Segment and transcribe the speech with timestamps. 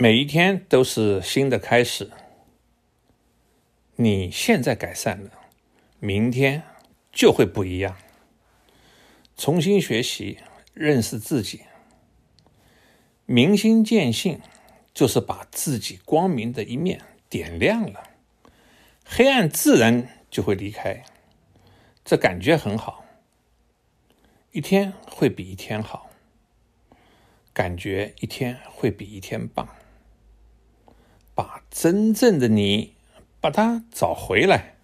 [0.00, 2.12] 每一天都是新的开始。
[3.96, 5.32] 你现在改善了，
[5.98, 6.62] 明天
[7.10, 7.96] 就会不一样。
[9.36, 10.38] 重新学习，
[10.72, 11.62] 认识自己，
[13.26, 14.40] 明心见性，
[14.94, 18.04] 就是把自己光明的一面点亮了，
[19.04, 21.02] 黑暗自然就会离开。
[22.04, 23.04] 这感觉很好，
[24.52, 26.08] 一天会比一天好，
[27.52, 29.68] 感觉一天会比一天棒。
[31.80, 32.94] 真正的你，
[33.40, 34.77] 把它找回来。